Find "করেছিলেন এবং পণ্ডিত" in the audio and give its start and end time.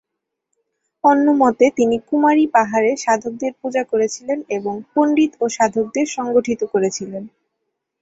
3.91-5.31